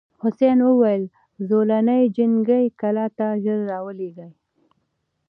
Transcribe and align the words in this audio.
حسن 0.21 0.57
وویل 0.65 1.03
زولنې 1.49 1.99
جنګي 2.15 2.63
کلا 2.79 3.05
ته 3.17 3.27
ژر 3.43 3.59
راولېږه. 3.71 4.27